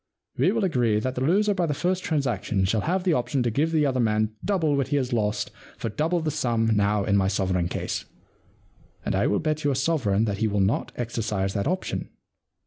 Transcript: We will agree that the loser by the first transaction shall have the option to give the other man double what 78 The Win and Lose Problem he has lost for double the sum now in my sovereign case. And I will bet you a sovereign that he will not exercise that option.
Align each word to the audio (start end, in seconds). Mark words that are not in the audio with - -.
We 0.35 0.51
will 0.51 0.63
agree 0.63 0.99
that 0.99 1.13
the 1.13 1.21
loser 1.21 1.53
by 1.53 1.67
the 1.67 1.75
first 1.75 2.03
transaction 2.03 2.65
shall 2.65 2.81
have 2.81 3.03
the 3.03 3.13
option 3.13 3.43
to 3.43 3.51
give 3.51 3.71
the 3.71 3.85
other 3.85 3.99
man 3.99 4.31
double 4.43 4.75
what 4.75 4.87
78 4.87 4.89
The 5.11 5.15
Win 5.15 5.21
and 5.21 5.27
Lose 5.27 5.43
Problem 5.43 5.53
he 5.53 5.53
has 5.53 5.77
lost 5.77 5.79
for 5.79 5.95
double 5.95 6.19
the 6.21 6.31
sum 6.31 6.71
now 6.75 7.03
in 7.03 7.15
my 7.15 7.27
sovereign 7.27 7.67
case. 7.67 8.05
And 9.05 9.13
I 9.13 9.27
will 9.27 9.37
bet 9.37 9.63
you 9.63 9.69
a 9.69 9.75
sovereign 9.75 10.25
that 10.25 10.39
he 10.39 10.47
will 10.47 10.59
not 10.59 10.91
exercise 10.95 11.53
that 11.53 11.67
option. 11.67 12.09